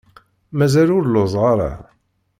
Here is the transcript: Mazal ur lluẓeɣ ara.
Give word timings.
Mazal 0.57 0.89
ur 0.97 1.03
lluẓeɣ 1.07 1.43
ara. 1.51 1.71